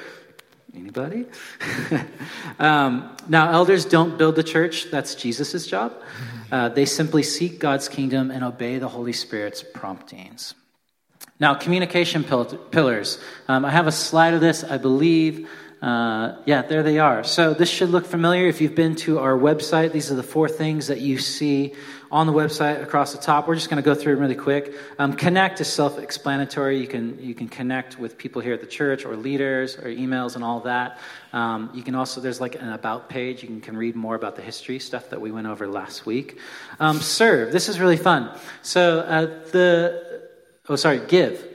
[0.75, 1.25] Anybody?
[2.59, 5.93] um, now, elders don't build the church, that's Jesus' job.
[6.51, 10.53] Uh, they simply seek God's kingdom and obey the Holy Spirit's promptings.
[11.39, 13.19] Now, communication pil- pillars.
[13.47, 15.49] Um, I have a slide of this, I believe.
[15.81, 17.23] Uh, yeah, there they are.
[17.23, 19.91] So this should look familiar if you've been to our website.
[19.91, 21.73] These are the four things that you see
[22.11, 23.47] on the website across the top.
[23.47, 24.75] We're just going to go through really quick.
[24.99, 26.79] Um, connect is self-explanatory.
[26.79, 30.35] You can you can connect with people here at the church or leaders or emails
[30.35, 30.99] and all that.
[31.33, 33.41] Um, you can also there's like an about page.
[33.41, 36.37] You can, can, read more about the history stuff that we went over last week.
[36.79, 37.53] Um, serve.
[37.53, 38.37] This is really fun.
[38.61, 40.27] So uh, the
[40.67, 41.47] oh sorry give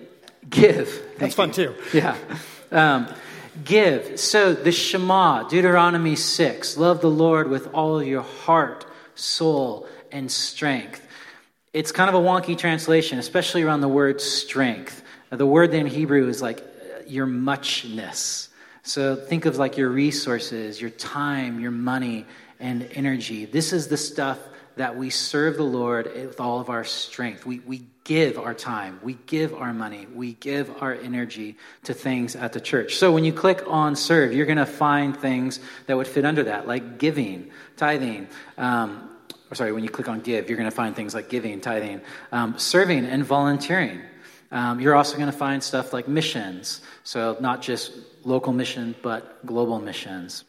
[0.48, 1.02] give.
[1.18, 1.74] That's fun too.
[1.92, 2.16] Yeah.
[2.72, 3.08] Um,
[3.64, 4.18] give.
[4.18, 11.06] So the Shema, Deuteronomy 6, love the Lord with all your heart, soul, and strength.
[11.74, 15.02] It's kind of a wonky translation, especially around the word strength.
[15.28, 16.64] The word in Hebrew is like
[17.06, 18.48] your muchness.
[18.82, 22.24] So think of like your resources, your time, your money,
[22.58, 23.44] and energy.
[23.44, 24.38] This is the stuff
[24.76, 27.44] that we serve the Lord with all of our strength.
[27.44, 32.36] We, we give our time, we give our money, we give our energy to things
[32.36, 32.96] at the church.
[32.96, 36.44] So when you click on serve, you're going to find things that would fit under
[36.44, 38.28] that, like giving, tithing.
[38.56, 39.10] Um,
[39.50, 42.00] or sorry, when you click on give, you're going to find things like giving, tithing,
[42.32, 44.00] um, serving, and volunteering.
[44.50, 46.80] Um, you're also going to find stuff like missions.
[47.04, 47.92] So not just
[48.24, 50.44] local mission, but global missions.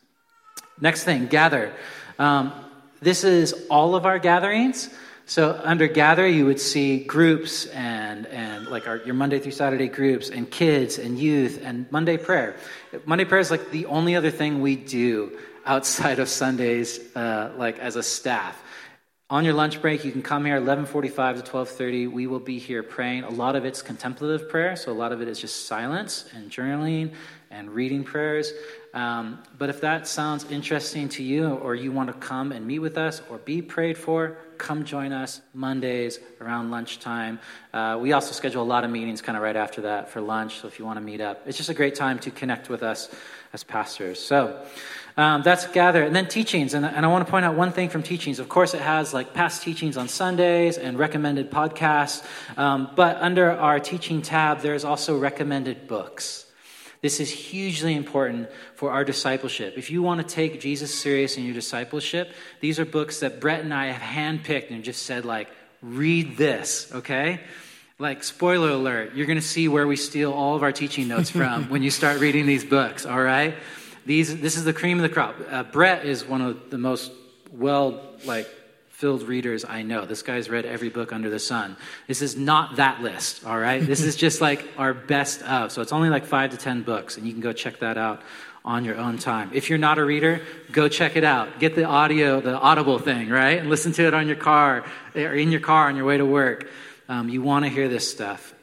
[0.80, 1.74] Next thing, gather.
[2.20, 2.54] Um,
[3.02, 4.90] this is all of our gatherings.
[5.26, 9.90] So under gather, you would see groups and, and like our, your Monday through Saturday
[9.90, 12.56] groups and kids and youth and Monday prayer.
[13.06, 17.78] Monday prayer is like the only other thing we do outside of Sundays, uh, like
[17.80, 18.64] as a staff.
[19.30, 22.08] On your lunch break, you can come here 11:45 to 12:30.
[22.08, 23.26] We will be here praying.
[23.26, 26.50] A lot of it's contemplative prayer, so a lot of it is just silence and
[26.50, 27.12] journaling
[27.52, 28.54] and reading prayers.
[28.98, 32.80] Um, but if that sounds interesting to you, or you want to come and meet
[32.80, 37.40] with us or be prayed for, come join us Mondays around lunchtime.
[37.72, 40.62] Uh, we also schedule a lot of meetings kind of right after that for lunch.
[40.62, 42.82] So if you want to meet up, it's just a great time to connect with
[42.82, 43.08] us
[43.54, 44.20] as pastors.
[44.20, 44.66] So.
[45.16, 46.04] Um, that's gather.
[46.04, 46.76] And then teachings.
[46.76, 48.38] And, and I want to point out one thing from teachings.
[48.38, 52.24] Of course, it has like past teachings on Sundays and recommended podcasts.
[52.56, 56.47] Um, but under our teaching tab, there's also recommended books.
[57.02, 59.76] This is hugely important for our discipleship.
[59.78, 63.62] If you want to take Jesus serious in your discipleship, these are books that Brett
[63.62, 65.50] and I have handpicked and just said, like,
[65.82, 67.40] read this, okay?
[68.00, 71.30] Like, spoiler alert, you're going to see where we steal all of our teaching notes
[71.30, 73.56] from when you start reading these books, all right?
[74.06, 75.36] These, this is the cream of the crop.
[75.50, 77.12] Uh, Brett is one of the most
[77.52, 78.48] well, like,
[78.98, 80.08] filled readers I know.
[80.08, 81.78] This guy's read every book under the sun.
[82.08, 83.86] This is not that list, all right?
[83.86, 85.72] this is just like our best of.
[85.72, 88.24] So it's only like five to 10 books, and you can go check that out
[88.66, 89.52] on your own time.
[89.54, 91.60] If you're not a reader, go check it out.
[91.60, 93.60] Get the audio, the audible thing, right?
[93.60, 94.84] And listen to it on your car
[95.14, 96.68] or in your car on your way to work.
[97.08, 98.56] Um, you want to hear this stuff.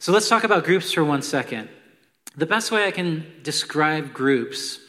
[0.00, 1.68] So let's talk about groups for one second.
[2.36, 4.80] The best way I can describe groups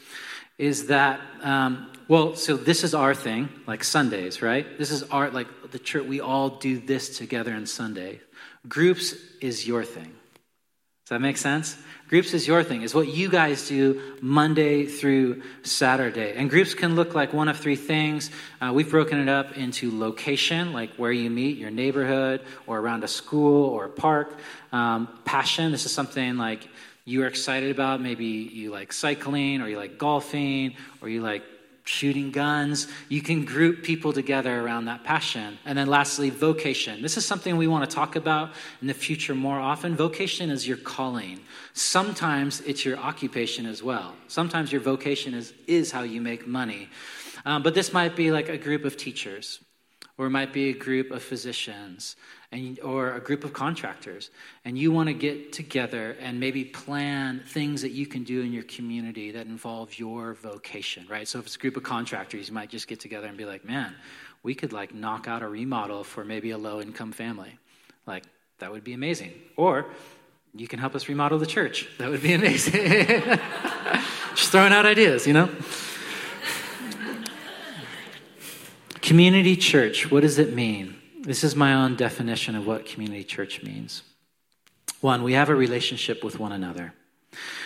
[0.57, 4.65] is that, um, well, so this is our thing, like Sundays, right?
[4.79, 8.19] This is our, like the church, we all do this together on Sunday.
[8.67, 10.11] Groups is your thing.
[11.05, 11.77] Does that make sense?
[12.07, 16.33] Groups is your thing, is what you guys do Monday through Saturday.
[16.35, 18.31] And groups can look like one of three things.
[18.59, 23.03] Uh, we've broken it up into location, like where you meet, your neighborhood, or around
[23.03, 24.35] a school or a park.
[24.71, 26.67] Um, passion, this is something like
[27.05, 28.01] you are excited about.
[28.01, 31.43] Maybe you like cycling, or you like golfing, or you like
[31.89, 32.87] shooting guns.
[33.09, 35.57] You can group people together around that passion.
[35.65, 37.01] And then lastly, vocation.
[37.01, 39.95] This is something we want to talk about in the future more often.
[39.95, 41.39] Vocation is your calling.
[41.73, 44.13] Sometimes it's your occupation as well.
[44.27, 46.89] Sometimes your vocation is, is how you make money.
[47.43, 49.59] Um, but this might be like a group of teachers,
[50.17, 52.15] or it might be a group of physicians,
[52.51, 54.31] and, or a group of contractors,
[54.65, 58.51] and you want to get together and maybe plan things that you can do in
[58.51, 61.27] your community that involve your vocation, right?
[61.27, 63.65] So if it's a group of contractors, you might just get together and be like,
[63.65, 63.93] man,
[64.41, 67.57] we could like knock out a remodel for maybe a low income family.
[68.07, 68.23] Like,
[68.57, 69.33] that would be amazing.
[69.55, 69.85] Or
[70.55, 71.87] you can help us remodel the church.
[71.99, 72.73] That would be amazing.
[74.35, 75.49] just throwing out ideas, you know?
[79.01, 80.98] Community church, what does it mean?
[81.21, 84.03] This is my own definition of what community church means.
[85.01, 86.93] One, we have a relationship with one another.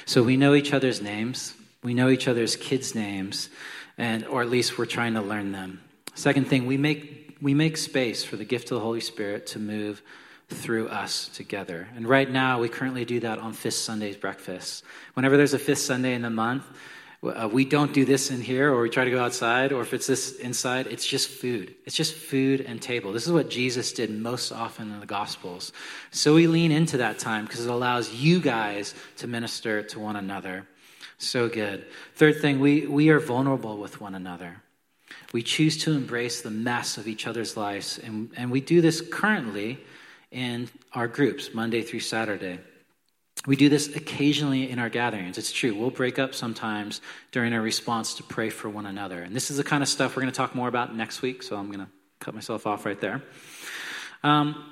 [0.05, 3.49] So we know each other's names, we know each other's kids' names,
[3.95, 5.81] and or at least we're trying to learn them.
[6.15, 9.59] Second thing, we make we make space for the gift of the Holy Spirit to
[9.59, 10.01] move
[10.49, 11.87] through us together.
[11.95, 14.83] And right now, we currently do that on Fifth Sunday's breakfast.
[15.13, 16.65] Whenever there's a fifth Sunday in the month,
[17.23, 19.93] uh, we don't do this in here, or we try to go outside, or if
[19.93, 21.73] it's this inside, it's just food.
[21.85, 23.13] It's just food and table.
[23.13, 25.71] This is what Jesus did most often in the Gospels.
[26.11, 30.17] So we lean into that time because it allows you guys to minister to one
[30.17, 30.67] another.
[31.17, 31.85] So good.
[32.15, 34.61] Third thing, we, we are vulnerable with one another.
[35.31, 39.01] We choose to embrace the mess of each other's lives, and, and we do this
[39.01, 39.79] currently
[40.31, 42.59] in our groups, Monday through Saturday.
[43.45, 45.37] We do this occasionally in our gatherings.
[45.37, 45.75] It's true.
[45.75, 47.01] We'll break up sometimes
[47.31, 49.21] during our response to pray for one another.
[49.21, 51.43] And this is the kind of stuff we're going to talk more about next week,
[51.43, 53.21] so I'm going to cut myself off right there.
[54.23, 54.63] Um,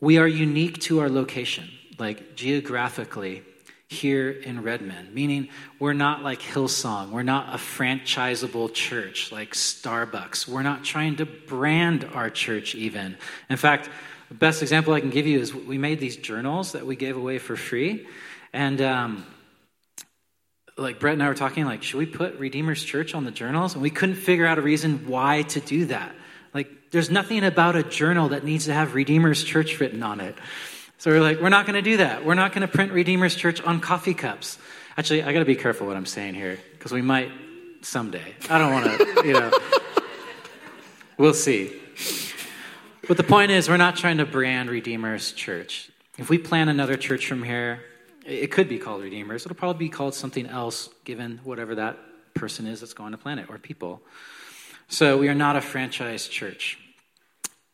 [0.00, 3.42] we are unique to our location, like geographically
[3.88, 5.48] here in Redmond, meaning
[5.78, 7.10] we're not like Hillsong.
[7.10, 10.46] We're not a franchisable church like Starbucks.
[10.46, 13.16] We're not trying to brand our church, even.
[13.48, 13.88] In fact,
[14.28, 17.16] the best example I can give you is we made these journals that we gave
[17.16, 18.06] away for free.
[18.52, 19.26] And um,
[20.76, 23.74] like Brett and I were talking, like, should we put Redeemer's Church on the journals?
[23.74, 26.14] And we couldn't figure out a reason why to do that.
[26.52, 30.36] Like, there's nothing about a journal that needs to have Redeemer's Church written on it.
[30.98, 32.24] So we're like, we're not going to do that.
[32.24, 34.58] We're not going to print Redeemer's Church on coffee cups.
[34.96, 37.30] Actually, I got to be careful what I'm saying here because we might
[37.82, 38.34] someday.
[38.50, 39.50] I don't want to, you know.
[41.18, 41.72] We'll see.
[43.08, 45.90] But the point is, we're not trying to brand Redeemer's Church.
[46.18, 47.80] If we plan another church from here,
[48.26, 49.46] it could be called Redeemer's.
[49.46, 51.96] It'll probably be called something else, given whatever that
[52.34, 54.02] person is that's going to plan it or people.
[54.88, 56.78] So we are not a franchise church.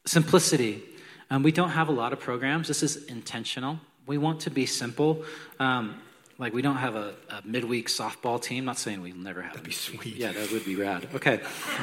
[0.06, 0.84] Simplicity.
[1.30, 2.68] Um, we don't have a lot of programs.
[2.68, 3.80] This is intentional.
[4.06, 5.24] We want to be simple.
[5.58, 5.96] Um,
[6.38, 8.66] like we don't have a, a, midweek softball team.
[8.66, 9.54] Not saying we'll never have.
[9.54, 10.14] That'd be sweet.
[10.14, 11.08] Yeah, that would be rad.
[11.12, 11.40] Okay.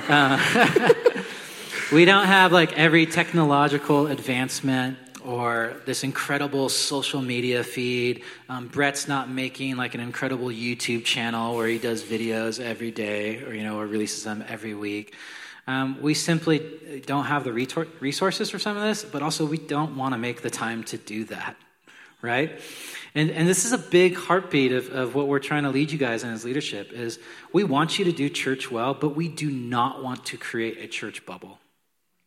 [0.08, 0.94] Uh,
[1.92, 8.24] We don't have like every technological advancement or this incredible social media feed.
[8.48, 13.44] Um, Brett's not making like an incredible YouTube channel where he does videos every day
[13.44, 15.16] or, you know, or releases them every week.
[15.68, 19.98] Um, we simply don't have the resources for some of this, but also we don't
[19.98, 21.58] want to make the time to do that,
[22.22, 22.58] right?
[23.16, 25.98] And, and this is a big heartbeat of, of what we're trying to lead you
[25.98, 27.20] guys in as leadership is
[27.52, 30.88] we want you to do church well, but we do not want to create a
[30.88, 31.61] church bubble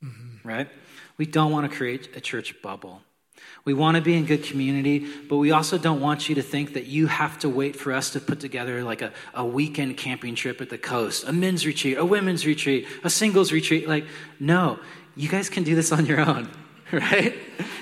[0.04, 0.48] mm-hmm.
[0.48, 0.68] right?
[1.16, 3.02] We don't want to create a church bubble.
[3.64, 6.74] We want to be in good community, but we also don't want you to think
[6.74, 10.34] that you have to wait for us to put together like a, a weekend camping
[10.34, 13.88] trip at the coast, a men's retreat, a women's retreat, a singles retreat.
[13.88, 14.04] Like,
[14.38, 14.78] no,
[15.16, 16.50] you guys can do this on your own,
[16.92, 17.34] right?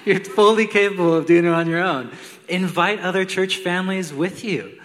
[0.04, 2.12] You're fully capable of doing it on your own.
[2.48, 4.78] Invite other church families with you.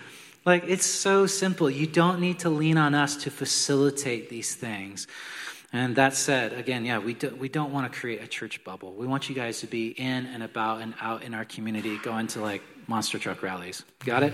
[0.45, 1.69] Like, it's so simple.
[1.69, 5.05] You don't need to lean on us to facilitate these things.
[5.73, 8.93] And that said, again, yeah, we, do, we don't want to create a church bubble.
[8.93, 12.27] We want you guys to be in and about and out in our community, going
[12.27, 13.83] to like monster truck rallies.
[14.05, 14.33] Got it?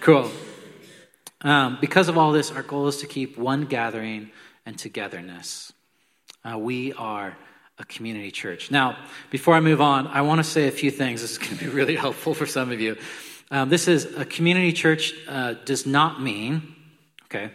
[0.00, 0.30] Cool.
[1.42, 4.30] Um, because of all this, our goal is to keep one gathering
[4.64, 5.72] and togetherness.
[6.42, 7.36] Uh, we are
[7.78, 8.70] a community church.
[8.70, 8.96] Now,
[9.30, 11.20] before I move on, I want to say a few things.
[11.20, 12.96] This is going to be really helpful for some of you.
[13.50, 16.74] Um, this is a community church uh, does not mean,
[17.26, 17.50] okay,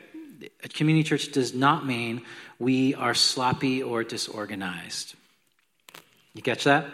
[0.64, 2.22] a community church does not mean
[2.60, 5.16] we are sloppy or disorganized.
[6.34, 6.86] You catch that?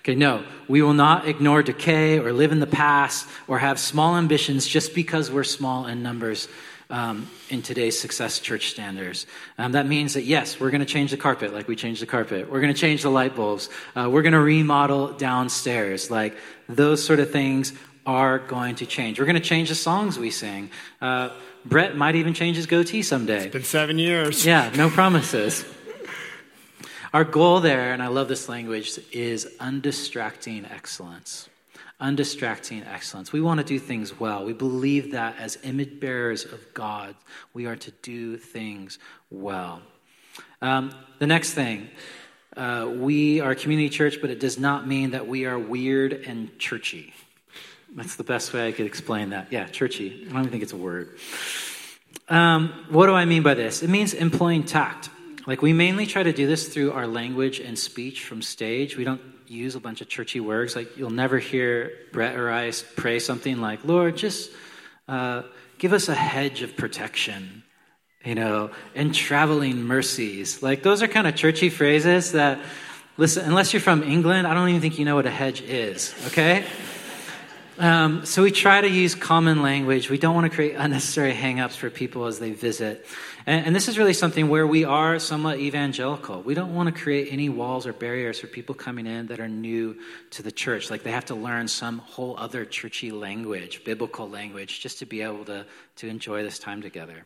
[0.00, 4.16] Okay, no, we will not ignore decay or live in the past or have small
[4.16, 6.48] ambitions just because we're small in numbers
[6.90, 9.26] um, in today's success church standards.
[9.58, 12.06] Um, that means that, yes, we're going to change the carpet like we changed the
[12.06, 12.50] carpet.
[12.50, 13.70] We're going to change the light bulbs.
[13.96, 16.10] Uh, we're going to remodel downstairs.
[16.10, 16.36] Like
[16.68, 17.72] those sort of things
[18.04, 19.18] are going to change.
[19.18, 20.70] We're going to change the songs we sing.
[21.00, 21.30] Uh,
[21.64, 23.44] Brett might even change his goatee someday.
[23.44, 24.44] It's been seven years.
[24.44, 25.64] Yeah, no promises.
[27.12, 31.48] Our goal there, and I love this language, is undistracting excellence.
[32.00, 33.32] Undistracting excellence.
[33.32, 34.44] We want to do things well.
[34.44, 37.14] We believe that as image bearers of God,
[37.52, 38.98] we are to do things
[39.30, 39.82] well.
[40.60, 41.90] Um, the next thing,
[42.56, 46.12] uh, we are a community church, but it does not mean that we are weird
[46.12, 47.12] and churchy.
[47.94, 49.52] That's the best way I could explain that.
[49.52, 50.26] Yeah, churchy.
[50.28, 51.18] I don't even think it's a word.
[52.28, 53.82] Um, what do I mean by this?
[53.82, 55.10] It means employing tact.
[55.46, 58.96] Like, we mainly try to do this through our language and speech from stage.
[58.96, 60.74] We don't use a bunch of churchy words.
[60.74, 64.50] Like, you'll never hear Brett or I pray something like, Lord, just
[65.08, 65.42] uh,
[65.78, 67.64] give us a hedge of protection,
[68.24, 70.62] you know, and traveling mercies.
[70.62, 72.60] Like, those are kind of churchy phrases that,
[73.16, 76.14] listen, unless you're from England, I don't even think you know what a hedge is,
[76.28, 76.64] okay?
[77.78, 80.10] Um, so we try to use common language.
[80.10, 83.06] We don't want to create unnecessary hangups for people as they visit.
[83.46, 86.42] And, and, this is really something where we are somewhat evangelical.
[86.42, 89.48] We don't want to create any walls or barriers for people coming in that are
[89.48, 89.96] new
[90.32, 90.90] to the church.
[90.90, 95.22] Like they have to learn some whole other churchy language, biblical language, just to be
[95.22, 95.64] able to,
[95.96, 97.24] to enjoy this time together.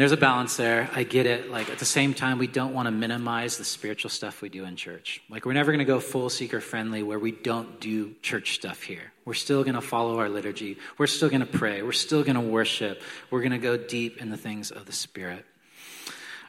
[0.00, 0.88] There's a balance there.
[0.94, 1.50] I get it.
[1.50, 4.64] Like at the same time, we don't want to minimize the spiritual stuff we do
[4.64, 5.20] in church.
[5.28, 8.82] Like we're never going to go full seeker friendly where we don't do church stuff
[8.82, 9.12] here.
[9.26, 10.78] We're still going to follow our liturgy.
[10.96, 11.82] We're still going to pray.
[11.82, 13.02] We're still going to worship.
[13.30, 15.44] We're going to go deep in the things of the Spirit.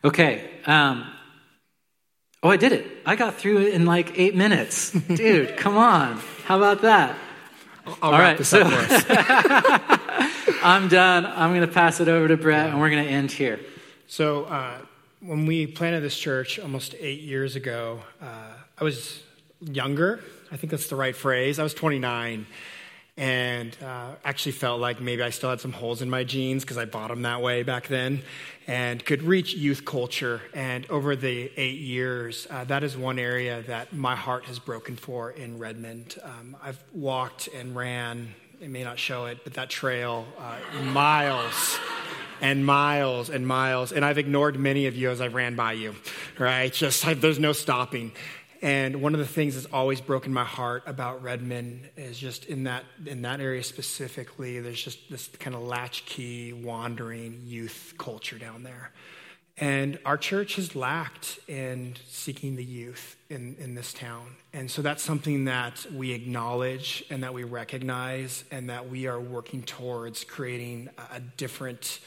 [0.02, 0.50] Okay.
[0.66, 1.12] Um,
[2.42, 2.88] oh, I did it.
[3.06, 4.92] I got through it in like eight minutes.
[5.14, 6.22] Dude, come on.
[6.46, 7.18] How about that?
[7.86, 8.46] I'll All right.
[8.46, 8.64] So,
[10.64, 11.26] I'm done.
[11.26, 13.60] I'm going to pass it over to Brett, and we're going to end here.
[14.06, 14.78] So, uh,
[15.20, 19.24] when we planted this church almost eight years ago, uh, I was
[19.60, 20.24] younger.
[20.52, 21.58] I think that's the right phrase.
[21.58, 22.46] I was 29
[23.18, 26.78] and uh, actually felt like maybe I still had some holes in my jeans because
[26.78, 28.22] I bought them that way back then
[28.68, 30.42] and could reach youth culture.
[30.54, 34.96] And over the eight years, uh, that is one area that my heart has broken
[34.96, 36.20] for in Redmond.
[36.24, 41.80] Um, I've walked and ran it may not show it, but that trail, uh, miles
[42.42, 43.92] and miles and miles.
[43.92, 45.96] And I've ignored many of you as I've ran by you,
[46.38, 46.72] right?
[46.72, 48.12] Just there's no stopping.
[48.62, 52.66] And one of the things that's always broken my heart about Redmond is just in
[52.66, 58.62] that in that area specifically, there's just this kind of latchkey, wandering youth culture down
[58.62, 58.92] there.
[59.62, 64.36] And our church has lacked in seeking the youth in, in this town.
[64.54, 69.20] And so that's something that we acknowledge and that we recognize and that we are
[69.20, 72.00] working towards creating a different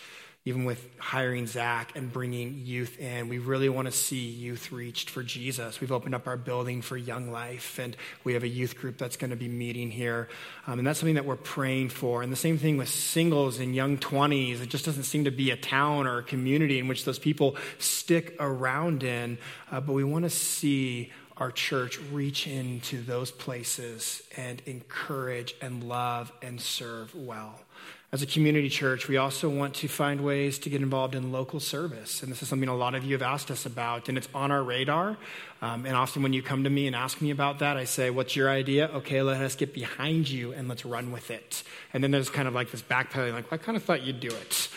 [0.47, 5.09] even with hiring Zach and bringing youth in, we really want to see youth reached
[5.09, 5.81] for Jesus.
[5.81, 9.17] We've opened up our building for Young Life, and we have a youth group that's
[9.17, 10.29] going to be meeting here.
[10.67, 12.23] Um, and that's something that we're praying for.
[12.23, 14.61] And the same thing with singles and young 20s.
[14.61, 17.57] It just doesn't seem to be a town or a community in which those people
[17.79, 19.39] stick around in.
[19.73, 25.85] Uh, but we want to see our church reach into those places and encourage and
[25.85, 27.59] love and serve well.
[28.15, 31.59] As a community church, we also want to find ways to get involved in local
[31.59, 32.23] service.
[32.23, 34.53] And this is something a lot of you have asked us about, and it's on
[34.53, 35.17] our radar.
[35.61, 38.11] Um, and often when you come to me and ask me about that, I say,
[38.11, 38.87] What's your idea?
[38.95, 41.65] Okay, let us get behind you and let's run with it.
[41.93, 44.29] And then there's kind of like this backpedaling, like, I kind of thought you'd do
[44.29, 44.69] it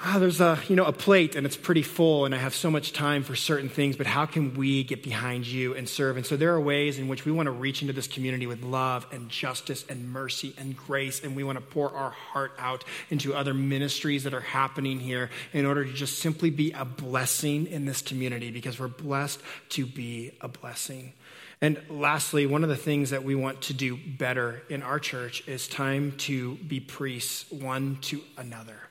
[0.00, 2.70] ah, there's a, you know, a plate and it's pretty full and I have so
[2.70, 6.16] much time for certain things, but how can we get behind you and serve?
[6.16, 8.62] And so there are ways in which we want to reach into this community with
[8.62, 11.22] love and justice and mercy and grace.
[11.22, 15.30] And we want to pour our heart out into other ministries that are happening here
[15.52, 19.40] in order to just simply be a blessing in this community because we're blessed
[19.70, 21.12] to be a blessing.
[21.60, 25.46] And lastly, one of the things that we want to do better in our church
[25.48, 28.87] is time to be priests one to another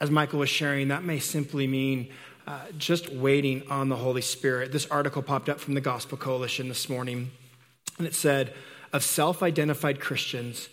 [0.00, 2.10] as Michael was sharing, that may simply mean
[2.46, 4.72] uh, just waiting on the Holy Spirit.
[4.72, 7.30] This article popped up from the Gospel Coalition this morning,
[7.98, 8.52] and it said
[8.92, 10.68] of self identified Christians,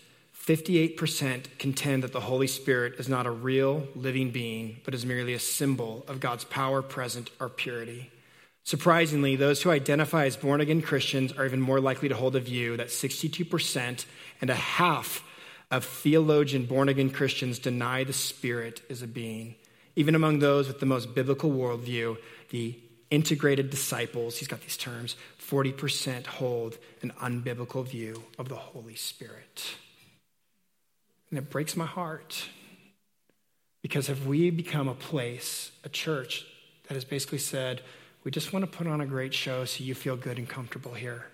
[0.45, 5.33] 58% contend that the Holy Spirit is not a real living being, but is merely
[5.33, 8.11] a symbol of God's power, present, or purity.
[8.63, 12.39] Surprisingly, those who identify as born again Christians are even more likely to hold a
[12.39, 14.05] view that 62%
[14.39, 15.23] and a half
[15.71, 19.55] of theologian born again Christians deny the Spirit is a being.
[19.95, 22.17] Even among those with the most biblical worldview,
[22.49, 22.77] the
[23.09, 29.75] integrated disciples, he's got these terms 40% hold an unbiblical view of the Holy Spirit.
[31.29, 32.45] And it breaks my heart
[33.81, 36.45] because have we become a place, a church,
[36.87, 37.81] that has basically said,
[38.23, 40.93] we just want to put on a great show so you feel good and comfortable
[40.93, 41.30] here?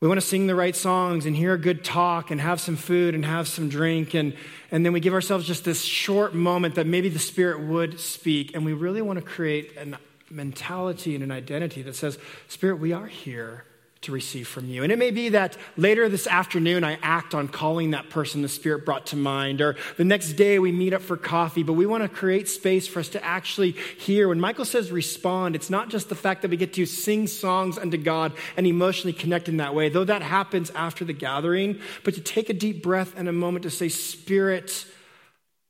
[0.00, 2.76] We want to sing the right songs and hear a good talk and have some
[2.76, 4.14] food and have some drink.
[4.14, 4.36] And,
[4.70, 8.54] and then we give ourselves just this short moment that maybe the Spirit would speak.
[8.54, 9.98] And we really want to create a
[10.30, 12.18] mentality and an identity that says,
[12.48, 13.64] Spirit, we are here
[14.04, 14.82] to receive from you.
[14.82, 18.48] And it may be that later this afternoon I act on calling that person the
[18.48, 21.86] Spirit brought to mind, or the next day we meet up for coffee, but we
[21.86, 24.28] want to create space for us to actually hear.
[24.28, 27.78] When Michael says respond, it's not just the fact that we get to sing songs
[27.78, 32.14] unto God and emotionally connect in that way, though that happens after the gathering, but
[32.14, 34.86] to take a deep breath and a moment to say, Spirit,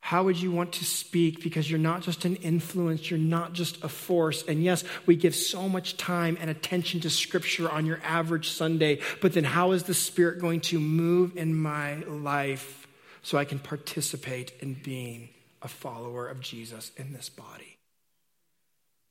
[0.05, 1.43] how would you want to speak?
[1.43, 4.45] Because you're not just an influence, you're not just a force.
[4.47, 9.01] And yes, we give so much time and attention to Scripture on your average Sunday,
[9.23, 12.87] but then how is the Spirit going to move in my life
[13.23, 15.31] so I can participate in being
[15.63, 17.79] a follower of Jesus in this body?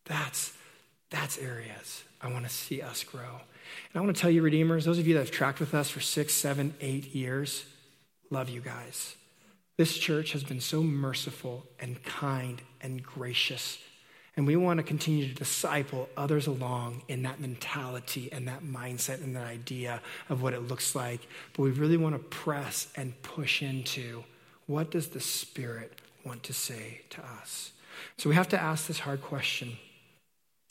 [0.06, 0.54] That's,
[1.10, 3.22] that's areas I want to see us grow.
[3.22, 5.90] And I want to tell you, Redeemers, those of you that have tracked with us
[5.90, 7.66] for six, seven, eight years,
[8.30, 9.16] love you guys.
[9.78, 13.80] This church has been so merciful and kind and gracious.
[14.36, 19.24] And we want to continue to disciple others along in that mentality and that mindset
[19.24, 21.28] and that idea of what it looks like.
[21.56, 24.24] But we really want to press and push into
[24.66, 27.72] what does the Spirit want to say to us?
[28.18, 29.78] So we have to ask this hard question.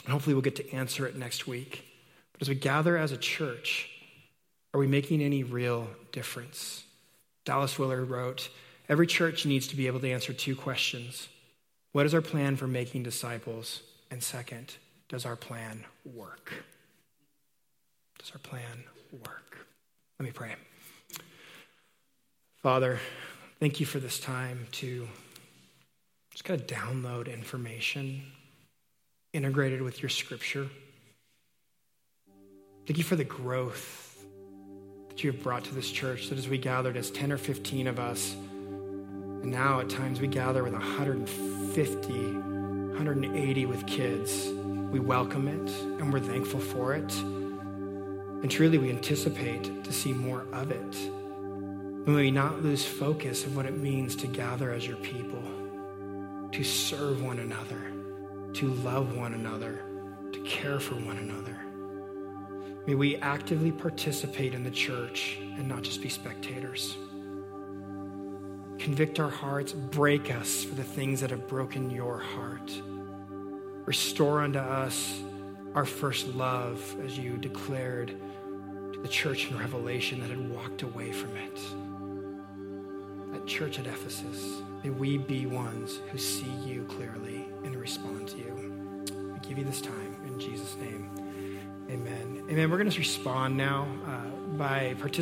[0.05, 1.85] And hopefully we'll get to answer it next week.
[2.33, 3.89] But as we gather as a church,
[4.75, 6.85] are we making any real difference?
[7.45, 8.49] Dallas Willard wrote,
[8.89, 11.29] Every church needs to be able to answer two questions
[11.93, 13.83] What is our plan for making disciples?
[14.11, 14.77] And second,
[15.09, 16.53] does our plan work?
[18.19, 19.67] Does our plan work?
[20.19, 20.55] Let me pray.
[22.63, 22.99] Father,
[23.59, 25.09] thank you for this time to
[26.31, 28.23] just kind of download information
[29.33, 30.69] integrated with your scripture.
[32.87, 34.25] Thank you for the growth
[35.09, 37.87] that you have brought to this church, that as we gathered as 10 or 15
[37.87, 38.37] of us,
[39.43, 44.49] and now at times we gather with 150, 180 with kids.
[44.93, 45.71] We welcome it
[46.01, 47.13] and we're thankful for it.
[48.43, 50.97] And truly, we anticipate to see more of it.
[52.07, 55.43] And we not lose focus of what it means to gather as your people,
[56.51, 57.93] to serve one another,
[58.55, 59.85] to love one another,
[60.33, 61.57] to care for one another.
[62.87, 66.97] May we actively participate in the church and not just be spectators.
[68.79, 72.73] Convict our hearts, break us for the things that have broken your heart.
[73.85, 75.21] Restore unto us
[75.75, 78.09] our first love, as you declared
[78.93, 81.61] to the church in Revelation that had walked away from it.
[83.33, 88.39] That church at Ephesus, may we be ones who see you clearly and respond to
[88.39, 89.33] you.
[89.33, 91.11] We give you this time in Jesus' name.
[91.91, 92.45] Amen.
[92.51, 92.71] Amen.
[92.71, 95.21] We're going to respond now uh, by participating.